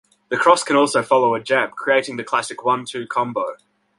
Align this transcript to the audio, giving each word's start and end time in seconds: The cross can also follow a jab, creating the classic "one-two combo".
The 0.29 0.35
cross 0.35 0.63
can 0.63 0.75
also 0.75 1.03
follow 1.03 1.35
a 1.35 1.39
jab, 1.39 1.73
creating 1.73 2.17
the 2.17 2.23
classic 2.23 2.65
"one-two 2.65 3.05
combo". 3.05 3.55